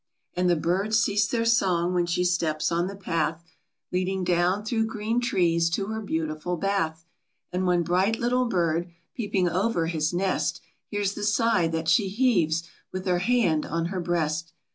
[0.33, 0.49] 54 QUEEN DISCONTENT.
[0.49, 3.43] And the birds cease their song when she steps on the path
[3.91, 7.05] Leading down through green trees to her beautiful bath;
[7.53, 12.63] And one bright little bird, peeping over his nest, Hears the sigh that she heaves,
[12.91, 14.53] with her hand on her breast.